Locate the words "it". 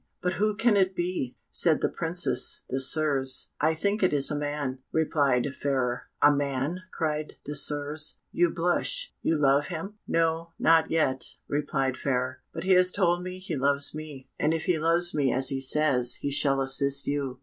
0.77-0.95, 4.01-4.13